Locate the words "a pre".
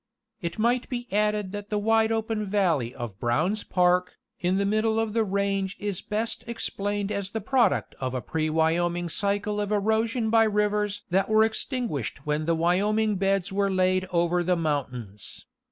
8.15-8.49